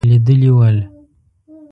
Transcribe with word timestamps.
لیدلي 0.09 0.49
ول. 0.57 0.77